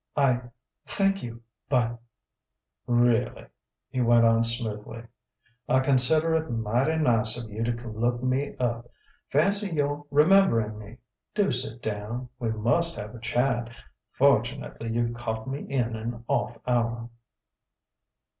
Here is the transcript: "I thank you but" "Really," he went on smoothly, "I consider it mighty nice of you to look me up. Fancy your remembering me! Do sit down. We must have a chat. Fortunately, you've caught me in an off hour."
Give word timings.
"I 0.17 0.41
thank 0.87 1.21
you 1.21 1.43
but" 1.69 1.99
"Really," 2.87 3.45
he 3.87 4.01
went 4.01 4.25
on 4.25 4.43
smoothly, 4.43 5.03
"I 5.69 5.79
consider 5.79 6.33
it 6.33 6.49
mighty 6.49 6.95
nice 6.95 7.37
of 7.39 7.51
you 7.51 7.63
to 7.63 7.87
look 7.87 8.23
me 8.23 8.55
up. 8.57 8.89
Fancy 9.29 9.75
your 9.75 10.07
remembering 10.09 10.79
me! 10.79 10.97
Do 11.35 11.51
sit 11.51 11.83
down. 11.83 12.29
We 12.39 12.49
must 12.49 12.95
have 12.95 13.13
a 13.13 13.19
chat. 13.19 13.69
Fortunately, 14.13 14.91
you've 14.91 15.13
caught 15.13 15.47
me 15.47 15.69
in 15.71 15.95
an 15.95 16.25
off 16.27 16.57
hour." 16.65 17.07